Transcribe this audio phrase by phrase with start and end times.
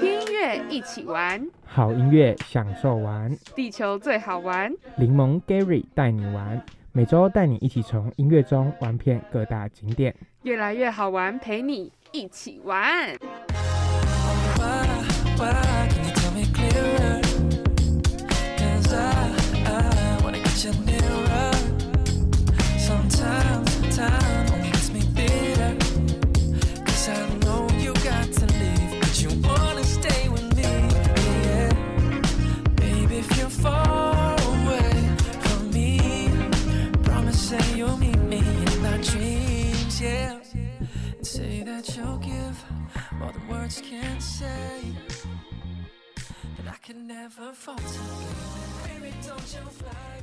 [0.00, 4.72] 听音乐一起玩，好音乐享受玩，地球最好玩。
[4.96, 10.12] 柠檬 Gary 带你玩，每周带你一起从音乐中玩遍各大景点。
[10.42, 13.16] 越来越好玩，陪你一起玩。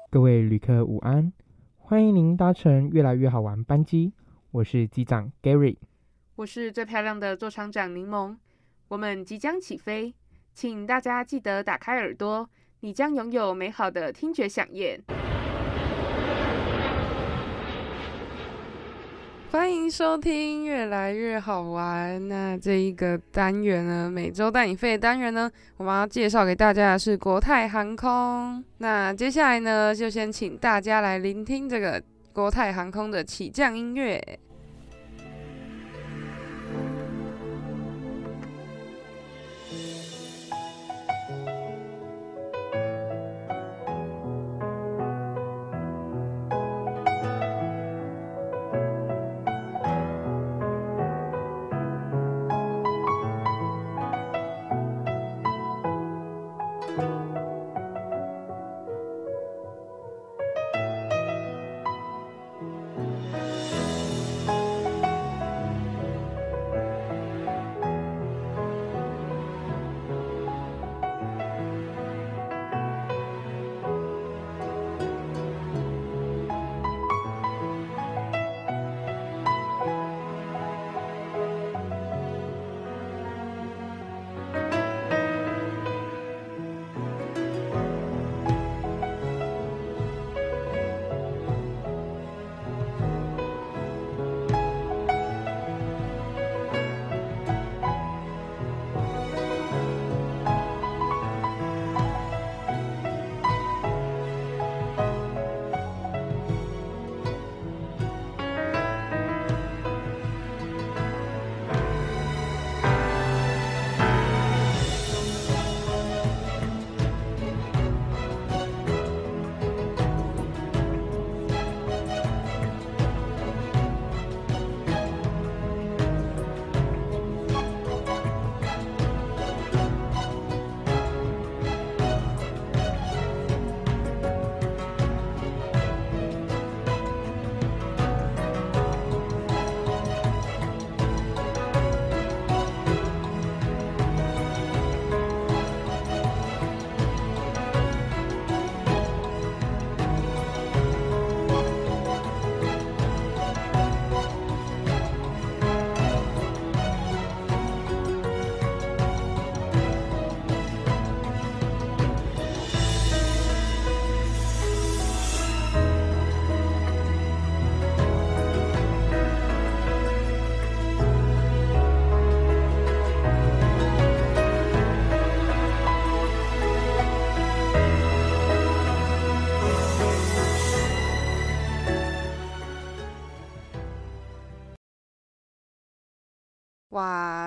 [0.09, 1.33] 各位旅客午安，
[1.77, 4.13] 欢迎您搭乘越来越好玩班机，
[4.53, 5.77] 我是机长 Gary。
[6.37, 8.37] 我是最漂亮的座舱长柠檬，
[8.87, 10.15] 我们即将起飞，
[10.55, 12.49] 请大家记得打开耳朵，
[12.81, 15.03] 你将拥有美好的听觉飨宴。
[19.55, 22.21] 欢迎收听《越来越好玩》。
[22.27, 28.65] 那这一个单元呢，每周带你飞的单元呢，我们要介绍给大家的是国泰航空。
[28.79, 32.03] 那接下来呢，就先请大家来聆听这个
[32.33, 34.21] 国泰航空的起降音乐。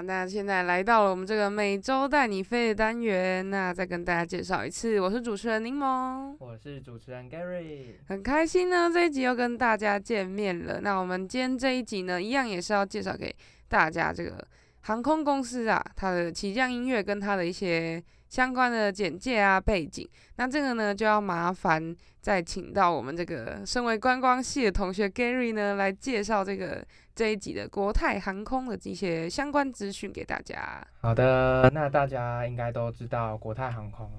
[0.07, 7.95] 那现在来到了我们这个每周带你飞的单元，那再跟大家介绍一次，我是主持人柠檬，我是主持人 Gary。
[8.07, 10.79] 很开心呢，这一集又跟大家见面了。
[10.79, 13.35] 那我们今天这一集呢，一样也是要介绍给
[13.67, 14.41] 大家这个
[14.83, 20.07] 航空公司啊，它的起降音乐跟它的一些相关的简介啊背景。
[20.35, 26.85] 那这个呢，就要麻烦再请到我们这个身为观光系的同学 Gary 呢，来介绍这个
[27.15, 30.85] 这一集的国泰航空的一些相关资讯给大家。
[31.01, 34.09] 好的，那大家应该都知道国泰航空。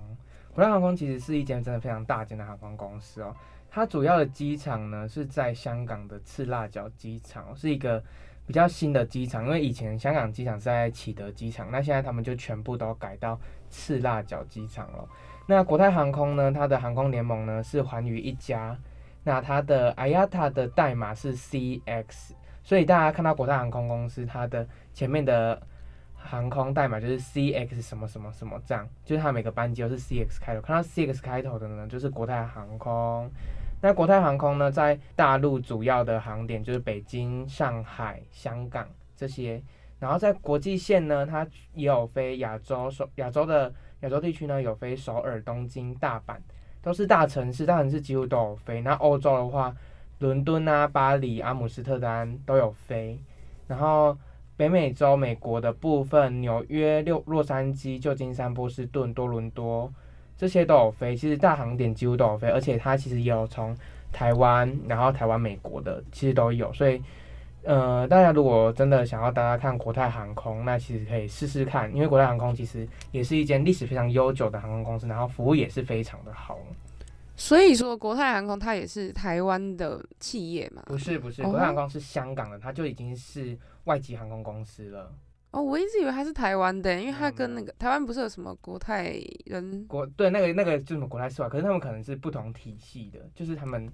[0.52, 3.34] 国泰航空其实是一间真的非常大间的航空公司哦。
[3.70, 8.02] 它主要的机场呢是在香港的赤辣角机场，是一个
[8.48, 9.44] 比较新的机场。
[9.44, 13.38] 因为以前香港机场是在启德机场，那现在他们就全部都改到
[13.70, 15.08] 赤辣角机场了。
[15.46, 18.76] 那国泰航空呢，它的航空联盟呢是寰宇一家
[19.22, 22.32] 那它的 IATA 的代码是 CX，
[22.64, 25.60] 所以大家看到国泰航空公司它的前面的
[26.14, 33.30] 航空代码就是 CX 什么什么什么这样，就是它每个班机都是 CX 开头，看到 CX 开头的呢就是国泰航空。
[33.80, 39.62] 那国泰航空呢，在大陆主要的航点就是北京、上海、香港这些，
[40.00, 46.36] 然后在国际线呢，它也有飞亚洲首亚洲的亚洲地区呢有飞首尔、东京、大阪，
[46.82, 48.80] 都是大城市，大城市几乎都有飞。
[48.80, 49.72] 那欧洲的话，
[50.18, 53.16] 伦敦啊、巴黎、阿姆斯特丹都有飞，
[53.68, 54.18] 然后
[54.56, 59.92] 北美洲美国的部分，纽约、六洛杉矶、旧金山、波士顿、多伦多。
[60.38, 63.76] 这些都有飞，其实大航点几乎都有飞，而且它其实也有从
[64.12, 67.02] 台湾，然后台湾、美国的其实都有，所以
[67.64, 76.56] 呃，大家如果真的想要大家看国泰航空，那其实可以试试看，因为国泰航空其实也是一间历史非常悠久的航空公司，然后服务也是非常的好。
[77.36, 80.82] 所以说国泰航空它也是台湾的企业嘛？
[80.86, 85.12] 不是不是，哦国泰航空是香港的，它就已经是外籍航空公司了。
[85.50, 89.14] 哦，我一直以为他是台湾的，因为它没有没有跟那个台湾不是有什么国泰
[89.46, 93.90] 人国对那个那个就是什么国泰世华，可是他们可能是不同体系的，就是他们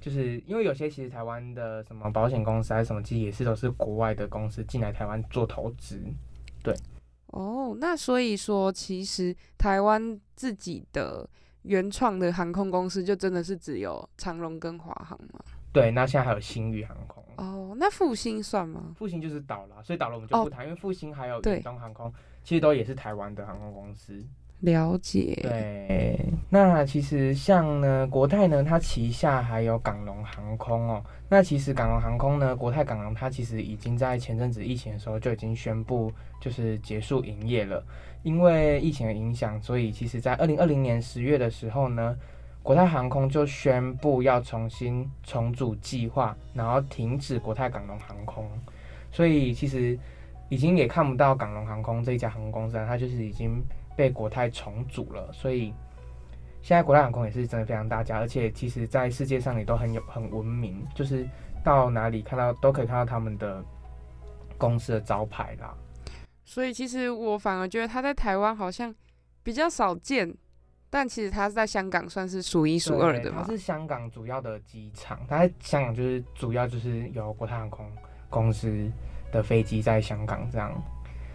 [0.00, 6.00] 就是因为有些其实台湾的什么保险公司还是什么，其实也是都是国外的公司进来台湾做投资。
[6.62, 6.72] 对
[7.28, 11.28] 哦，那所以说其实台湾自己的
[11.62, 15.40] 原创的航空公司就真的是只有长荣跟华航吗？
[15.72, 18.94] 对，那现在还有新宇航空，哦，那复兴算吗？
[18.96, 24.24] 复兴就是倒了，所以倒了我们就不哦谈，因为复兴还有对远东航空，其实都也是台湾的航空公司。
[24.60, 25.38] 了解。
[25.42, 31.04] 对，那其实像呢，国泰呢，它旗下还有港龙航空哦。
[31.28, 36.10] 那其实港龙航空呢，国泰港龙它其实已经在前阵子疫情的时候就已经宣布
[36.40, 37.84] 就是结束营业了，
[38.22, 42.16] 因为疫情的影响，所以其实在二零二零年十月的时候呢，
[42.64, 48.50] 国泰航空就宣布要重新重组计划，然后停止国泰港龙航空，
[49.12, 49.98] 所以其实
[50.48, 53.62] 已经也看不到港龙航空这一家航空公司，它就是已经
[53.94, 55.74] 被国泰重组了，所以
[56.62, 61.28] 现在国泰航空也是真的非常大家，而且其实在世界上也都很有很闻名，就是
[61.62, 63.62] 到哪里看到都可以看到他们的
[64.56, 65.76] 公司的招牌啦。
[66.46, 68.94] 所以其实我反而觉得他在台湾好像
[69.42, 70.34] 比较少见，
[70.94, 73.42] 但其实它是在香港算是数一数二的嘛。
[73.42, 77.84] 对它是香港主要的机场，它在香港就是主要就是有国泰航空
[78.30, 78.88] 公司
[79.32, 80.72] 的飞机在香港这样，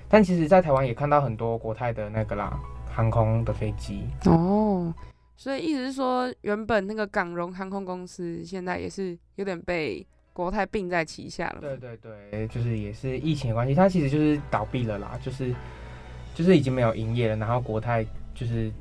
[0.08, 2.58] 但其实，在台湾也看到很多国泰的那个啦
[2.90, 4.06] 航空的飞机。
[4.28, 4.94] 哦，
[5.36, 11.60] 所以意思是说，原本那个港荣航空公司现在也是有点被国泰并在旗下了。
[11.60, 15.54] 对对对，就是也是疫情的关系，它其实就是倒闭了啦，就是
[16.34, 18.72] 就是已经没有营业了，然后国泰就是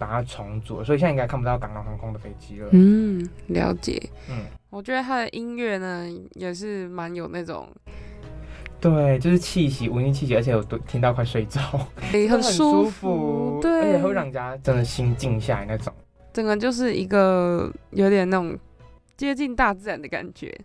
[0.00, 2.68] 把它重组，所以现在应该看不到港龙航空的飞机了。
[2.72, 4.02] 嗯，了解。
[4.30, 7.68] 嗯，我觉得他的音乐呢也是蛮有那种，
[8.80, 11.60] 对，就是气息，文艺气息，而且我都听到快睡着，
[12.12, 15.92] 诶、很 舒舒服，而对且，会让人家真的心静下来那种。
[16.32, 18.58] 整个就是一个有点那种
[19.16, 20.58] 接近大自然的感觉。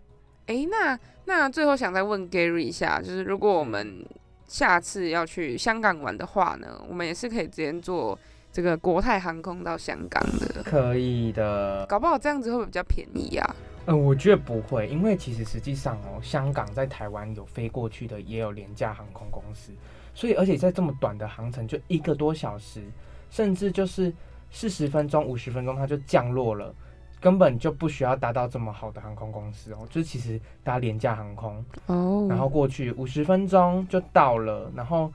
[0.46, 4.02] 诶、那那最后想再问 Gary 一下，就是如果我们
[4.46, 8.16] 下次要去香港玩的话呢，我们也是可以直接坐
[8.56, 19.72] 这个国泰航空到香港的，可以的，搞不好这样子会不会比较便宜啊、嗯，我觉得不会，因为其实实际上哦，香港在台湾有飞过去的也有廉价航空公司，
[20.14, 22.82] 所以而且在这么短的航程，就一个多小时，
[23.28, 24.10] 甚至就是
[24.50, 26.74] 四十分钟、五十分钟，它就降落了，
[27.20, 35.12] 根本就不需要搭到这么好的航空公司哦，就是其实搭廉价航空，哦，然后过去五十分钟就到了，然后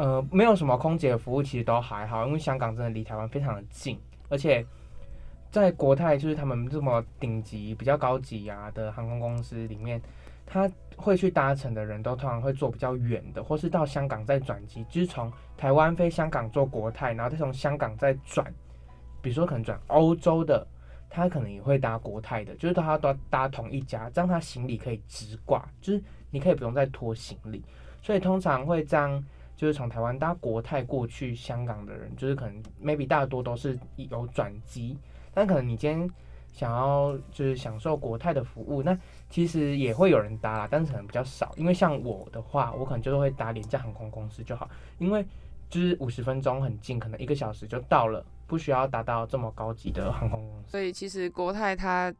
[0.00, 4.64] 呃没有什么空姐服务，其实都还好，因为香港真的离台湾非常的近，而且
[5.50, 10.00] 在国泰就是他们这么顶级、比较高级啊的航空公司里面，
[10.46, 10.66] 他
[10.96, 18.50] 会去搭乘的人都通常会坐比较远的，或是到香港再转机，就是从台湾飞香港坐国泰，然后再从香港再转，
[19.20, 20.66] 比如说可能转欧洲的。
[21.12, 27.60] 他可能也会搭国泰的，就是他都搭同一家，这样他行李可以直挂，就是你可以不用再拖行李。
[28.00, 29.20] 所以通常会这样，
[29.60, 34.96] 就是从台湾搭国泰过去香港的人，就是可能 maybe 大多都是有转机，
[35.34, 36.10] 但可能你今天
[36.50, 38.98] 想要就是享受国泰的服务，那
[39.28, 41.52] 其实也会有人搭啦，但是可能比较少。
[41.58, 45.22] 因为像我的话，我可能就是会搭廉价航空公司就好，因为
[45.68, 50.70] 就是五十分钟很近，可能一个小时就到了，不需要达到这么高级的航空公司。
[50.70, 52.10] 所以其实国泰它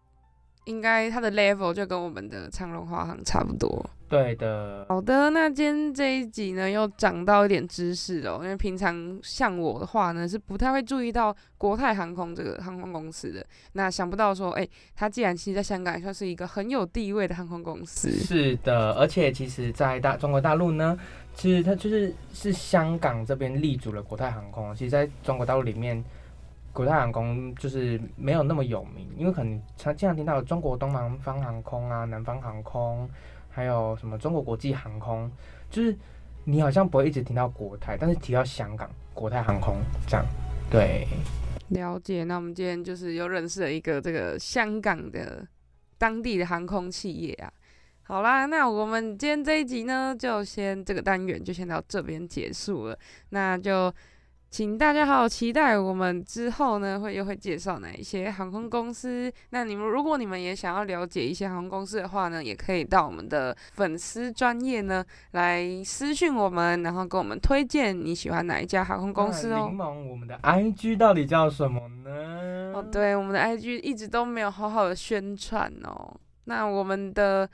[0.64, 3.88] 应该它的 level 就跟我们的长荣华航差不多。
[4.09, 8.40] 对的，好的，那今天这一集呢，又长到一点知识哦。
[8.43, 13.47] 因为平常像我的话呢，是不太会注意到国泰航空这个航空公司的。
[13.75, 18.11] 那想不到说，哎、它既然其实在香港也算是一个很有地位的航空公司。
[18.11, 20.99] 是的，而且其实，在大中国大陆呢，
[21.33, 24.75] 其实它就是是香港这边立足了国泰航空。
[24.75, 26.05] 其实，在中国大陆里面，
[26.72, 33.08] 国泰航空就是没有那么有名，因为可能常经常听到中国东南方航空啊、南方航空，
[33.48, 35.30] 还有什么中国国际航空，
[35.68, 35.96] 就是
[36.44, 40.24] 你好像不会一直听到国泰，但是提到香港国泰航空这样，
[40.70, 41.06] 对，
[41.70, 45.46] 了解，那我们今天就是又认识了一个这个香港的
[45.98, 47.52] 当地的航空企业啊。
[48.02, 52.98] 好啦，那我们今天这一集呢，就先这个单元就先到这边结束了。
[53.28, 53.92] 那就
[54.50, 59.33] 请大家好好期待我们之后呢，会又会介绍哪一些航空公司。
[59.50, 69.78] 那你们如果你们也想要了解一些航空公司的话呢，也可以到我们的粉丝专业呢来私讯我们，然后跟我们推荐你喜欢哪一家航空公司哦柠。
[69.78, 72.73] 檬，我们的 IG 到底叫什么呢？
[72.75, 76.12] 哦，对，我们的 IG 一直都没有好好的宣传哦。
[76.47, 77.49] 那我们的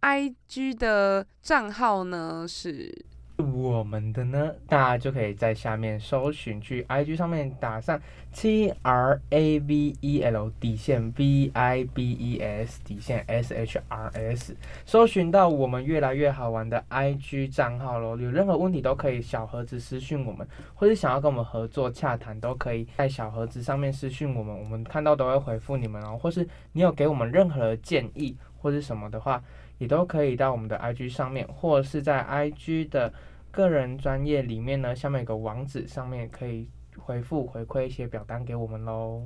[0.00, 2.90] IG 的账号呢是
[3.38, 8.00] 我们的呢，大家就可以在下面搜寻，去 IG 上面打上
[8.32, 13.80] T R A V E L 底线 V I B E S 底线 S H
[13.88, 18.16] R S，搜寻到我们越来越好玩的 IG 账号喽。
[18.16, 26.18] 有任何问题都可以小盒子私讯我们，或者想要跟我们合作洽谈，都可以在小盒子上面私讯我们，我们看到都会回复你们哦。
[26.20, 29.40] 或是你有给我们任何建议或是什么的话，
[29.78, 33.12] 也都可以到我们的 IG 上面，或者是在 IG 的
[33.50, 36.68] 个人专业里面呢，下面有个网址，上面可以
[36.98, 39.24] 回复回馈一些表单给我们喽。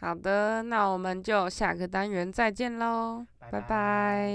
[0.00, 4.32] 好的，那我们就下个单元再见喽，拜拜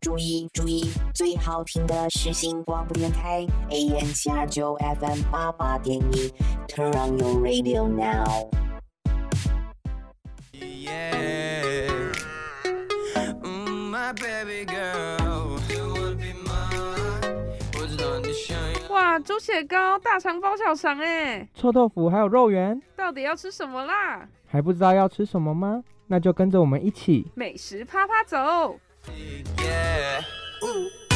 [0.00, 0.82] 注意注意，
[1.14, 6.32] 最好听的是新广播电台 AM 七二九 FM 八八点一
[6.66, 8.48] ，Turn on your radio now。
[19.40, 24.28] 血糕、大肠包小肠哎，臭豆腐还有肉圆，到底要吃什么啦？
[24.46, 25.82] 还不知道要吃什么吗？
[26.06, 28.78] 那就跟着我们一起美食啪啪走。
[29.56, 31.09] Yeah.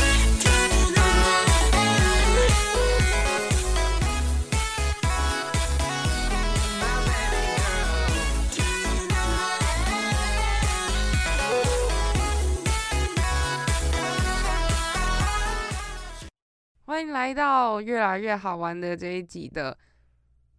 [16.94, 19.76] 欢迎来到越来越好玩的这一集的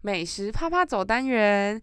[0.02, 1.82] 美食啪啪走单元。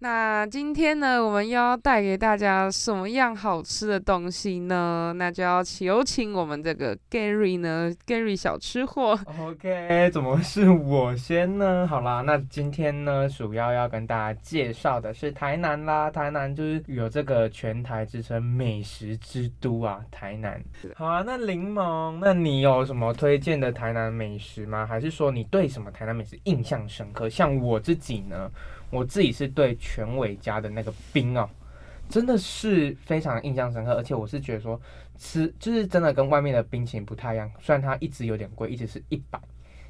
[0.00, 5.14] 那今天呢，我们又要带给大家什么样好吃的东西呢？
[5.16, 9.18] 那就要有请我们这个 Gary 呢，Gary 小吃货。
[9.40, 11.86] OK，怎么是我先呢？
[11.86, 16.10] 好啦，那今天呢，主要要跟大家介绍的是台南啦。
[16.10, 20.62] 台南就是有这个全台之称美食之都啊，台南。
[20.94, 24.84] 好啊，那柠檬，那你有什么推荐的台南美食吗？
[24.84, 27.30] 还是说你对什么台南美食印象深刻？
[27.30, 28.50] 像我自己呢，
[28.94, 31.50] 我自己是对全伟家的那个冰哦，
[32.08, 34.80] 真的是非常印象深刻，而且我是觉得说
[35.18, 39.40] 吃就是真的跟外面的冰淇淋不太一样，虽然它一直有点贵，一直是一百，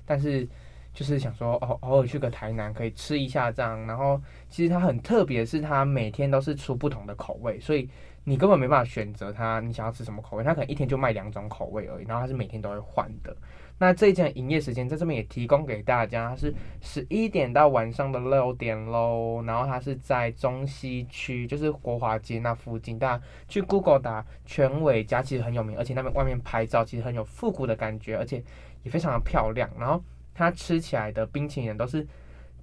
[0.06, 0.48] 但是
[0.94, 7.88] 就是想说哦，偶尔去个台南可以吃一下这样，然后其实它很特别，是它每天都是出不同的口味，所以
[8.22, 13.36] 你根本没办法选择它你想要吃什么口味，它可能一天就卖两种口味而已，然后它是每天都会换的。
[13.78, 19.42] 那这一间营业时间在这边也提供给大家，是十一点到晚上的六点喽。
[19.44, 22.98] 然后它是在中西区，就是国华街那附近。
[22.98, 28.42] 大家去 Google 打全伟家，其实很有名，而且那边外面拍照其实很有复古的感觉，而且
[28.84, 29.68] 也非常的漂亮。
[29.78, 30.02] 然后
[30.34, 32.06] 它吃起来的冰淇淋都是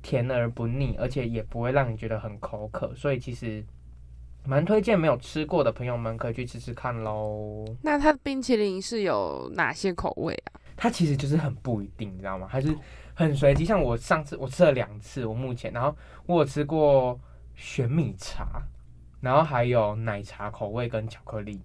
[0.01, 3.63] 甜而不腻，而且也不会让你觉得很口渴，所以其实
[4.45, 7.65] 蛮推荐没有吃过的朋友们可以去吃吃看喽。
[7.81, 10.57] 那它的冰淇淋是有哪些口味啊？
[10.81, 12.47] 它其实就是很不一定，你知道吗？
[12.49, 12.75] 还是
[13.13, 13.63] 很随机。
[13.63, 15.95] 像我上次我吃了两次，我目前，然后
[16.25, 17.19] 我有吃过
[17.53, 18.63] 玄米茶，
[19.19, 21.61] 然后还有奶茶口味跟巧克力，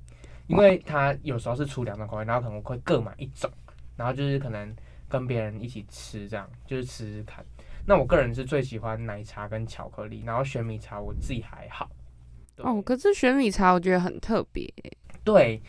[0.48, 3.50] 因为它有时候是出两种口味，然后可能我会各买一种，
[3.96, 4.76] 然后就是可能
[5.08, 7.42] 跟别人一起吃，这样就是吃吃看。
[7.86, 11.88] 那我个人是最喜欢奶茶跟巧克力，然后玄米茶我自己还好。
[12.58, 14.92] 哦，可是玄米茶我觉得很特别欸。
[15.24, 15.62] 对，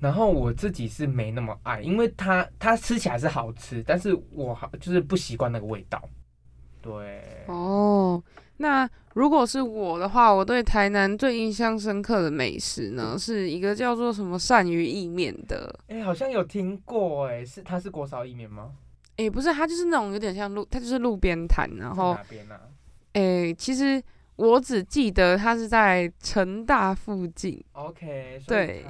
[0.00, 6.02] 然后我自己是没那么爱，因为它它吃起来是好吃，但是我好就是不习惯那个味道。
[6.80, 8.22] 对，哦，
[8.58, 15.78] 那如果是我的话，我对台南最印象深刻的美食呢，是一个叫做什么鳝鱼意面的。
[15.88, 18.70] 哎、好像有听过哎，是它是锅烧意面吗？
[19.16, 22.60] 诶、不是，它就是那种有点像路，它就是路边摊，然后哪边啊
[23.14, 24.00] 诶、其实
[24.38, 27.60] 我只记得它是在成大附近。
[27.72, 28.86] ？OK，对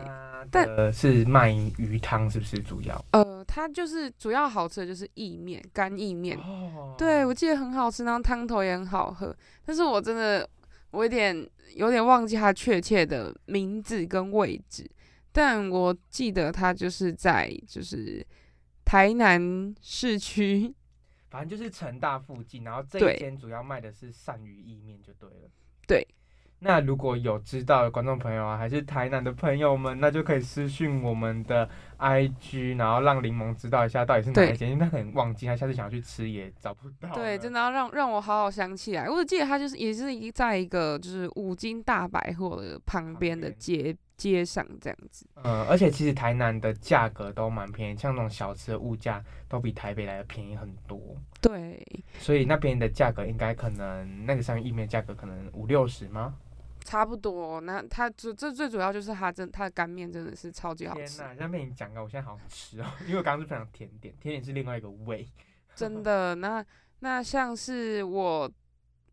[0.51, 3.03] 但是卖鱼汤，是不是主要？
[3.13, 6.37] 呃，它就是主要好吃的就是意面，干意面。
[6.37, 9.35] 哦对，我记得很好吃，然后汤头也很好喝。
[9.65, 10.47] 但是我真的
[10.91, 14.87] 我有点有点忘记它确切的名字跟位置，
[15.33, 18.23] 但我记得它就是在就是
[18.85, 20.75] 台南市区。
[21.29, 25.51] 反正就是成大附近，然后这一间主要卖的是鳝鱼意面就对了。
[25.87, 26.07] 对。
[26.61, 37.15] 那如果有知道的观众朋友啊，还是台南的朋友们，那就可以私讯我们的 IG，然后让柠檬知道一下到底是哪一间，因为他可能忘记，他下次想要去吃也找不到。
[37.15, 39.09] 对，真的要让让我好好想起来。
[39.09, 45.25] 我只记得他就是也是一在一个就是五金大百货的旁边的边街街上这样子。
[45.37, 51.81] 嗯，而且其实台南的价格都蛮便宜，像那种小吃的物价都比台北来的便宜很多，对，
[52.19, 56.35] 所以那边的价格应该可能那个上面意面价格可能五六十吗？
[56.85, 57.61] 差不多。
[57.61, 65.29] 那它这这最主要就是它真它的干面真的是超级好吃，天呐，像被你讲的，我现在好想吃哦，因为我刚刚是分享甜点，甜点是另外一个味。
[65.75, 66.35] 真的。
[66.35, 66.65] 那
[67.01, 68.51] 那像是我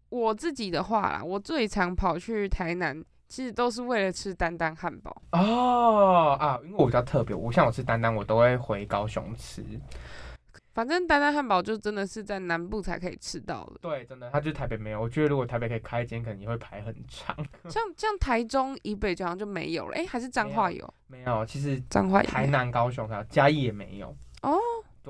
[0.09, 3.03] 我自己的话啦，我最常跑去台南，
[3.35, 5.13] 其实都是为了吃丹丹汉堡。
[5.33, 9.61] 哦啊，因为我比较特别，我像我吃丹丹，我都会回高雄吃。
[10.73, 15.01] 反正丹丹汉堡就真的是在南部才可以吃到的，对，真的，它就是台北没有。
[15.01, 17.35] 我觉得如果台北可以开一间，可能也会排很长。
[17.67, 24.15] 像像台中以北好像就没有了，诶，还是彰化有，没有，其实彰化有台南、高雄还有嘉义也没有。
[24.43, 24.57] 哦，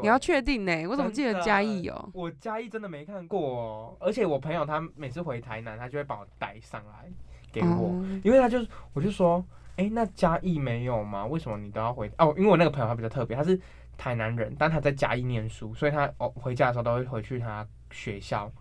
[0.01, 0.87] 你要确定呢？
[0.87, 2.09] 我怎么记得嘉义有？
[2.11, 7.11] 我嘉义真的没看过哦，而且我朋友他每次回台南，他就会把我带上来
[7.55, 9.43] 给我，哦因为他就是我就说，
[9.77, 11.25] 哎、那嘉义没有吗？
[11.25, 12.11] 为什么你都要回？
[12.17, 13.59] 哦，因为我那个朋友他比较特别，他是
[13.97, 18.51] 台南人，但他在嘉义念书，所以他哦回家的时候都会回去他学校，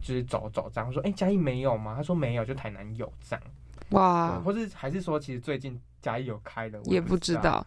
[0.00, 0.88] 就是走走这样。
[0.88, 1.94] 我说，哎、嘉义没有吗？
[1.96, 3.42] 他说没有，就台南有这样。
[3.90, 7.36] 哇，或是还是说，其实最近嘉义有开的，我也不不知。
[7.36, 7.64] 道。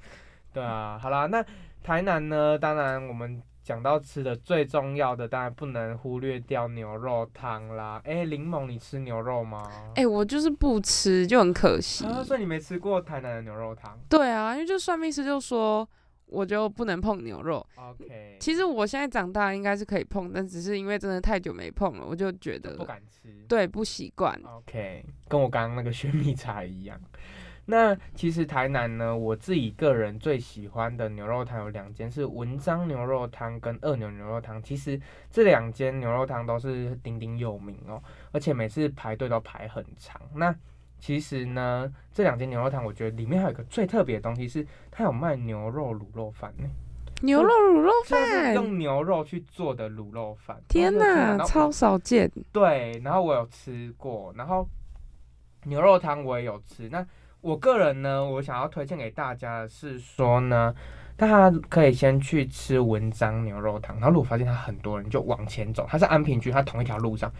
[0.53, 1.45] 对啊，好啦，那
[1.83, 2.57] 台南呢？
[2.57, 8.01] 当然我们讲到吃的最重要的，当然不能忽略掉牛肉汤啦。
[8.05, 9.69] 哎、柠檬，你吃牛肉吗？
[9.95, 12.05] 哎、我就是不吃，就很可惜。
[12.05, 15.85] 啊，所以你没吃过台南的牛肉汤对啊，因为就算命师就说，
[16.27, 17.67] 我就不能碰牛肉。
[17.75, 23.27] ？OK，其实我现在长大应该是可以碰，但只是因为真的太久没碰了，我就觉得不敢吃。
[23.49, 24.33] 对不习惯。
[24.45, 26.97] OK，跟我刚刚那个 雪米茶一样。
[27.69, 34.63] 那其实台南呢，我自己个人最喜欢的牛肉汤有两间，是文章牛肉汤跟二牛牛肉汤。
[34.63, 34.97] 其实
[35.29, 38.01] 这两间牛肉汤都是鼎鼎有名哦，
[38.31, 40.21] 而且每次排队都排很长。
[40.33, 40.55] 那
[40.97, 46.69] 其实呢，这两间牛肉汤，我觉得里面还有一个最特别的东西是，它有卖牛肉卤肉饭呢，
[47.21, 50.57] 牛肉卤肉就是饭，用牛肉去做的卤肉饭。
[50.69, 52.31] 天哪，哪，然后超少见。
[52.53, 54.65] 对，然后我有吃过，然后
[55.65, 56.87] 牛肉汤我也有吃。
[56.87, 57.05] 那
[57.41, 60.73] 我个人呢，我想要推荐给大家的是说呢，
[61.15, 67.31] 大家可以先去吃文章牛肉汤，然后如果发现它很多人就往前走，它是安平区，它同一条路上。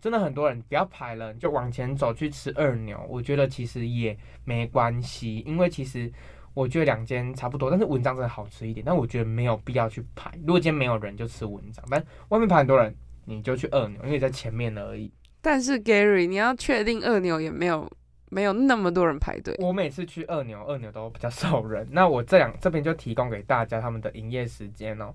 [0.00, 3.04] 真的很多人不要排了，就往前走去吃二牛。
[3.08, 6.08] 我觉得其实也没关系，因为其实
[6.54, 8.84] 我觉得两间差不多，但是文章真的好吃一点。
[8.86, 15.12] 但我觉得没有必要去排，如果今天没有人就吃文章，但外面排很多人，你就去二牛，因为在前面而已。
[15.40, 17.90] 但是 Gary，你要确定二牛也没有
[18.30, 19.54] 没有那么多人排队。
[19.58, 21.86] 我每次去二牛，二牛都比较 少人。
[21.90, 25.14] 那我这两这边就提供给大家他们的营业时间哦。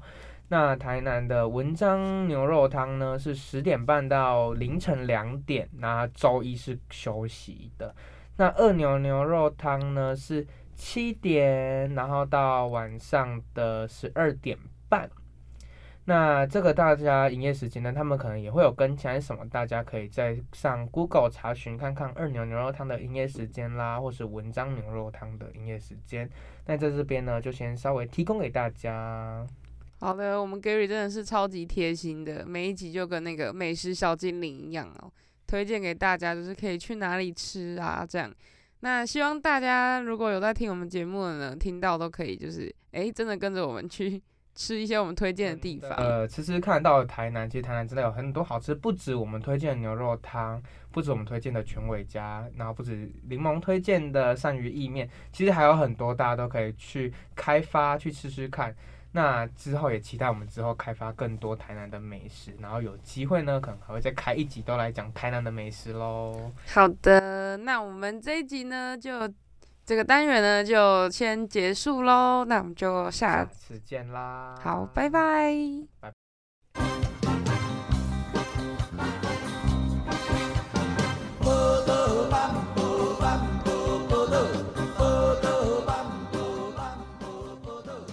[0.49, 7.95] 那台南的文章牛肉汤呢是十点半到凌晨两点，那周一是休息的。
[8.37, 10.45] 那二牛牛肉汤呢是
[10.75, 14.57] 七点，然后到晚上的十二点
[14.89, 15.09] 半。
[16.05, 26.29] 那这个大家营业时间呢，他们可能也会有跟起来什么，大家可以在上 Google 查询看看二牛牛肉汤的营业时间啦，或是文章牛肉汤的营业时间。
[26.65, 29.47] 那在这边呢，就先稍微提供给大家。
[29.99, 35.09] 好的，我们 Gary 真的是超级贴心的，每一集就跟那个美食小精灵一样哦，
[35.47, 38.29] 推荐给大家，就是可以去哪里吃啊，这样。
[38.81, 44.21] 那希望大家如果有在听我们节目的呢，听到都可以就是诶，真的跟着我们去
[44.55, 45.89] 吃一些我们推荐的地方。
[45.91, 50.61] 呃，其实看到台南，其实台南真的有很多好吃，不止我们推荐的牛肉汤，
[50.91, 58.75] 不止我们推荐的全伟家，然后不止柠檬推荐的鳝鱼意面，其实还有很多大家都可以去开发去吃吃看。
[59.15, 66.51] 那之后也期待我们之后开发更多台南的美食，然后有机会呢，可能还会再开一集都来讲台南的美食喽。
[66.65, 69.31] 好的，那我们这一集呢，就
[69.85, 72.45] 这个单元呢就先结束喽。
[72.45, 74.55] 那我们就下下次见啦！
[74.63, 75.53] 好，拜拜。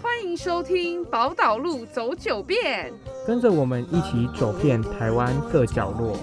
[0.02, 2.92] 欢迎收听宝岛路走九遍。
[3.24, 6.16] 跟着我们一起走遍台湾各角落。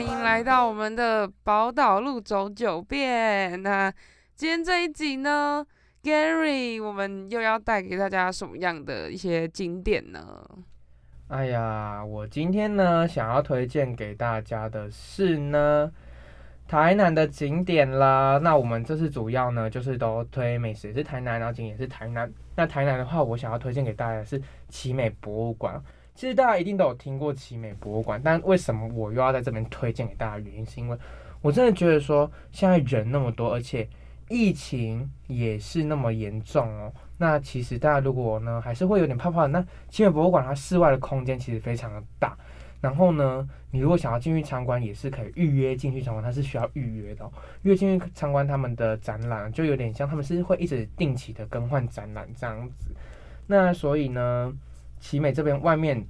[0.00, 3.62] 欢迎来到我们的宝岛路走九遍。
[3.62, 3.92] 那
[4.34, 5.62] 今天这一集呢
[6.02, 10.42] ，Gary，我们又要带给大家什么样的一些景点呢？
[11.28, 15.92] 哎呀，我今天呢想要推荐给大家的是呢
[16.66, 18.40] 台南的景点啦。
[18.42, 22.32] 那我们这次主要呢就是都推美食也是台南，然后景点是台南。
[22.56, 25.78] 那台南的话，我想要推荐给大家的是奇美博物馆。
[26.20, 30.38] 其实大家一定都有听过奇美博物馆，但为什么我又要在这边推荐给大家？
[30.38, 30.98] 原因是因为
[31.40, 33.88] 我真的觉得说现在人那么多，而且
[34.28, 36.92] 疫情也是那么严重哦。
[37.16, 42.36] 那其实大家如果呢还是会有点怕怕，那奇美博物馆它室外的空间其实非常的大，
[42.82, 47.32] 然后呢，你如果想要进去参观，也是可以预约进去参观，它是需要预约的、哦。
[47.62, 52.94] 预约进去参观他们的展览，就有点像他们是会一直定期的更换展览这样子。
[53.46, 54.52] 那所以呢，
[55.00, 56.06] 奇美这边外面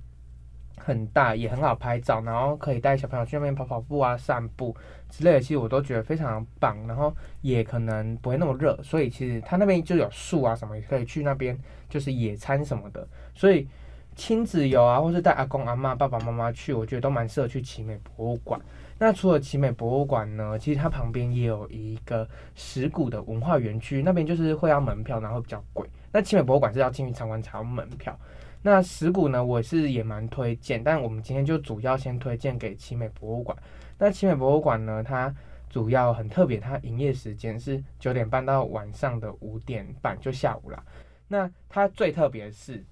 [0.76, 4.74] 很大，也很好拍照，然后可以带小朋友去那边跑跑步啊、散步
[5.08, 6.76] 之类的，其实我都觉得非常棒。
[6.86, 13.06] 然后也可能不会那么热，所以其实它那边就有树啊什么，也可以去那边就是野餐什么的。
[13.34, 13.68] 所以
[14.16, 18.60] 亲子游啊，或是带阿公阿妈、爸爸妈妈去，我觉得都蛮适合去奇美博物馆。
[18.98, 25.88] 那除了奇美博物馆呢，其实它旁边也有一个石鼓的文化园区，那边就是会要门票，然后比较贵。
[26.12, 28.18] 那奇美博物馆是要进去参观才要门票。
[28.62, 33.56] 那石鼓呢，我是也蛮推荐，但我们今天就主要先推荐给奇美博物馆。
[33.98, 35.34] 那奇美博物馆呢，它
[35.68, 40.82] 主要很特别，它营业时间是九点半到晚上的五点半，就下午啦。
[41.26, 42.84] 那它最特别的是，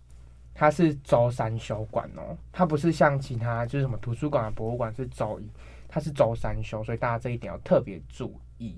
[0.54, 5.50] 它是周三休馆哦，它不是像其他就是什么图书馆啊、博物馆是周一，
[5.88, 8.76] 它是周三休，所以大家这一点要特别注意。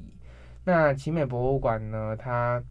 [0.65, 2.63] 那奇美博物馆呢，它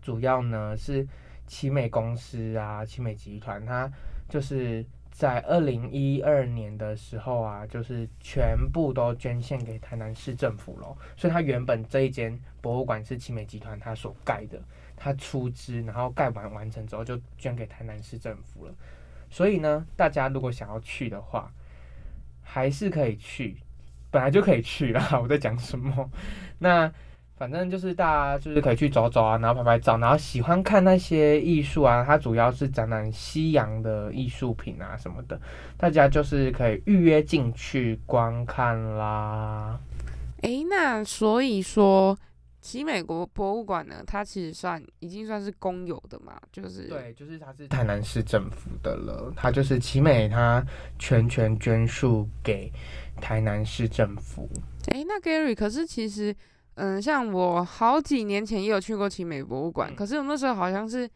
[0.00, 1.06] 主要呢是
[1.46, 3.90] 奇美公司啊，奇美集团，它
[4.28, 10.96] 就是在二零一二年的时候啊，就是全部都捐献给台南市政府了。
[11.16, 14.60] 所以它原本这一间博物馆是奇美集团它所盖的，
[14.96, 18.74] 它出资，然后盖完完成之后就捐给台南市政府了。
[19.30, 21.52] 所以呢，大家如果想要去的话，
[22.42, 23.56] 还是可以去，
[24.10, 25.08] 本来就可以去啦。
[25.20, 26.10] 我在讲什么？
[26.58, 26.92] 那
[27.36, 35.38] 反正就是大家就是可以去走走啊，然后拍拍照，然后喜欢看那些艺术啊，它主要是展览西洋的艺术品啊什么的，
[35.76, 39.78] 大家就是可以预约进去观看啦。
[40.42, 42.16] 诶，那所以说，
[42.60, 50.64] 奇美国博物馆呢，它其实算已经算是公有的嘛，就是对，就是它是台南市政府的了，它就是奇美，它
[50.98, 52.72] 全权捐属给
[53.20, 54.48] 台南市政府。
[54.88, 56.34] 诶，那 Gary，可是其实，
[56.76, 61.08] 嗯，像我好几年前也有去过奇美博物馆，嗯可是我那时候好像是，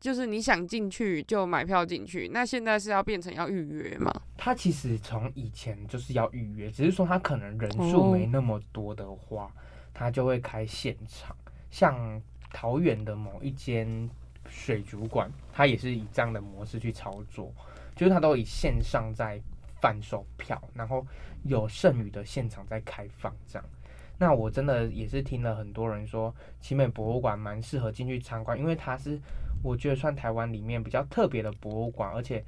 [0.00, 4.12] 就是你想进去就买票进去，那现在是要变成要预约吗？
[4.36, 9.52] 它其实从以前就是要预约，只是说它可能人数没那么多的话，
[9.92, 11.36] 它就会开现场。
[11.70, 12.20] 像
[12.52, 14.08] 桃园的某一间
[14.46, 17.52] 水族馆，它也是以这样的模式去操作，
[17.96, 19.40] 就是它都以线上在
[19.80, 21.04] 贩售票，然后
[21.42, 23.68] 有剩余的现场在开放这样。
[24.18, 29.18] 那我真的也是听了很多人说，奇美博物馆蛮适合进去参观，因为它是
[29.62, 32.44] 我觉得算台湾里面比较特别的博物馆，而且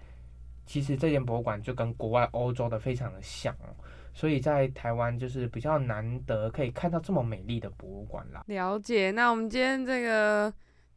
[0.66, 3.74] 其实这间博物馆就跟国外欧洲的非常的像哦，
[4.12, 8.44] 所以在台湾就是比较难得可以看到这么美丽的博物馆啦。
[8.46, 9.10] 了解。
[9.10, 10.52] 那我们今天这个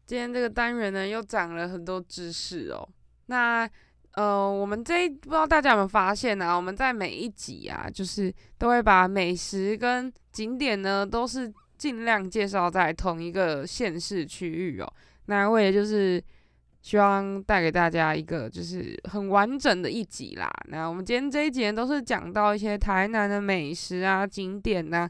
[0.05, 2.87] 今天这个单元呢，又长了很多知识哦。
[3.25, 3.69] 那
[4.17, 6.55] 呃，我们这一不知道大家有没有发现啊？
[6.55, 14.91] 我们在每一集啊，就是都会把美食跟景点呢，都是尽量介绍在同一个县市区域哦。
[15.27, 16.19] 那为了就是
[16.81, 20.51] 希望带给大家一个就是很完整的一集啦。
[20.69, 25.07] 那我们今天这一集呢，都是讲到一些台南的美食啊、景点呐、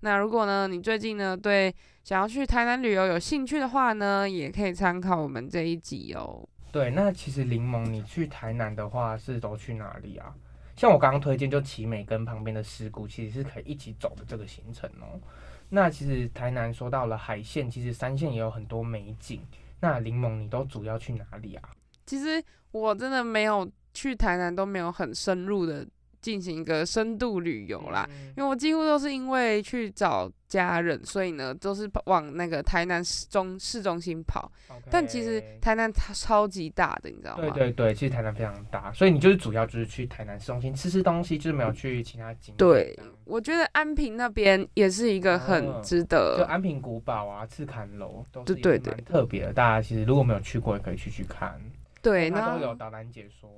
[0.00, 6.46] 那如果呢，你最近呢对想要去台南旅游有兴趣的话呢，也可以参考我们这一集哦。
[6.72, 10.34] 对，那其实柠檬，你去台南的话是都去哪里啊？
[10.76, 15.20] 像我刚刚推荐就奇美跟旁边的石鼓，其实是可以一起走的这个行程哦。
[15.68, 19.40] 那其实台南说到了海线，其实三线也有很多美景。
[19.78, 21.70] 那柠檬你都主要去哪里啊？
[22.06, 25.86] 其实我真的没有去台南，都没有很深入的
[26.20, 28.06] 进行一个深度旅游啦。
[28.10, 34.50] 嗯因为我几乎都是因为去找家人，所以呢都是往那个台南市中市中心跑。
[34.90, 37.50] 但其实台南它超级大的，你知道吗？
[37.50, 42.56] 对对对，其实台南非常大，所以你就是主要就是去台南市中心吃吃东西，就是没有去其他景点。
[42.56, 46.46] 对我觉得安平那边也是一个很哦值就得。
[46.48, 51.60] 安平古堡啊、赤坎楼都是对对特别的，大家其实如果没有去过，也可以去去看。
[52.00, 53.50] 对，它然后都有导览解说。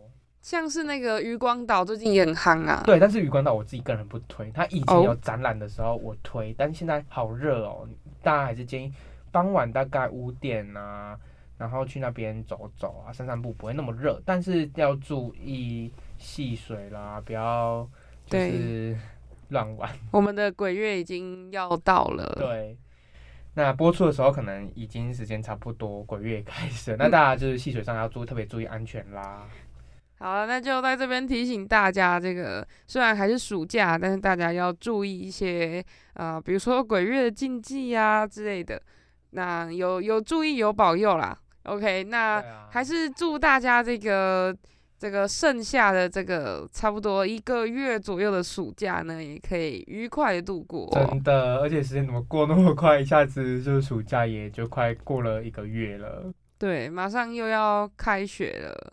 [0.42, 2.82] 像是那个渔光岛最近也很夯啊。
[2.84, 7.88] 对，但是渔光岛我自己个人不推，它以前哦有展览的时候我推，但现在好热哦，
[8.22, 8.92] 大家还是建议
[9.30, 11.16] 傍晚大概五点啊，
[11.56, 17.88] 然后去那边走走啊，散散步，不会那么热，但是要注意戏水啦，不要
[18.26, 18.96] 就是
[19.50, 19.88] 乱玩。
[20.10, 22.34] 我们的鬼月已经要到了。
[22.36, 22.76] 对，
[23.54, 29.46] 那播出的时候可能已经时间差不多，鬼月开始，那嗯大家就是戏水上要注特别注意安全啦。
[30.22, 38.80] 好了，那就在这边提醒大家，这个虽然还是暑假，但是大家要注意一些呃，比如说鬼月的禁忌啊之类的。
[39.30, 41.36] 那有有注意有保佑啦。
[41.64, 44.56] OK，那还是祝大家这个
[44.96, 51.08] 这个剩下的这个差不多一个月左右的暑假呢，也可以愉快的度过、哦。
[51.10, 56.32] 真的，而且时间怎么过那么快，一下子就是暑假也就快过了一个月了。
[56.58, 58.92] 对，马上又要开学了，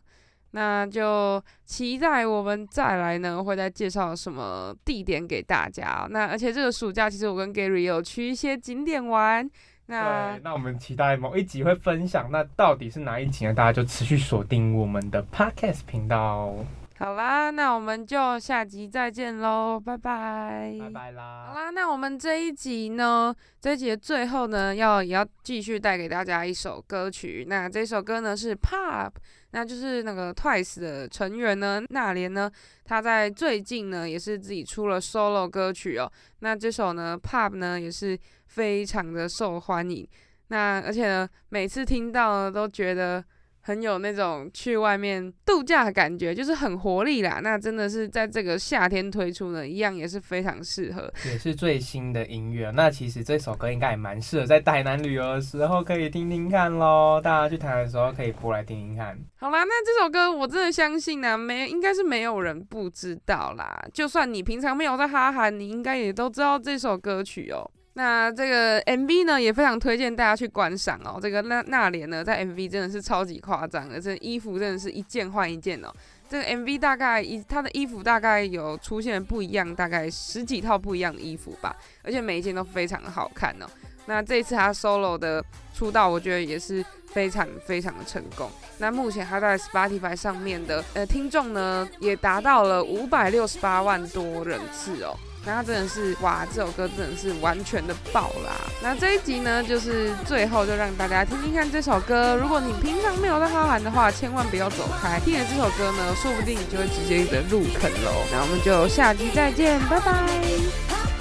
[0.52, 6.08] 那就期待我们再来呢，会再介绍什么地点给大家。
[6.10, 9.50] 那而且这个暑假，其实我跟 Gary 有去一些景点玩。
[9.88, 13.54] 那对，那我们期待某一集会分享，那到底是哪一集呢？
[13.54, 16.54] 大家就持续锁定我们的 Podcast 频道。
[17.00, 21.64] 好啦，那我们就下集再见喽，拜拜，拜拜啦好啦！
[21.64, 27.46] 啦，那我们这一集呢，这一集的最后呢，要也要继续带给大家一首歌曲。
[27.48, 29.12] 那这首歌呢是 Pop，
[29.52, 32.52] 那就是那个 Twice 的成员呢，那莲呢，
[32.86, 36.12] 他在最近呢也是自己出了 solo 歌曲哦。
[36.40, 40.08] 那这首呢 Pop 呢也是非常的受欢迎。
[40.48, 43.24] 那而且呢，每次听到呢都觉得。
[43.62, 47.40] 很有那种去外面度假的感觉，就是很活力啦。
[47.44, 51.12] 那真的是在这个夏天推出呢，一样也是非常适合。
[51.26, 52.72] 也是最新的音乐。
[52.72, 57.22] 那其实这首歌应该也蛮适合在台南旅游的时候可以听听看喽。
[57.24, 59.18] 大家去台南的时候可以播来听听看。
[59.38, 63.80] 好啦，那这首歌我真的相信呢、没应该是没有人不知道啦。
[63.94, 67.70] 就算你平常没有在哈韩，你应该也都知道这首歌曲哦。
[68.00, 71.20] 那这个 MV 呢，也非常推荐大家去观赏哦。
[71.22, 75.94] 这个那那莲呢，在 MV 真的是超级夸张的，这衣服真的是一件换一件哦。
[76.30, 83.66] 这个 MV 大概一他的衣服大概有出现不一样，大概十几套不一样的衣服吧，而且每一件都非常的好看哦。
[84.06, 85.44] 那这一次他 solo 的
[85.76, 88.50] 出道，我觉得也是非常非常的成功。
[88.78, 95.18] 那目前他在 Spotify 上面的呃听众呢，也达到了五百六十八万多人次哦。
[95.52, 98.54] 那真的是哇，这首歌真的是完全的爆啦！
[98.82, 102.38] 那这一集呢，就是最后就让大家听听看这首歌。
[102.40, 108.24] 如果你平常没有在哈韩的话，千万不要走开，听了这首歌呢，说不定你就会直接的入坑喽。
[108.32, 111.19] 那我们就下集再见，拜拜。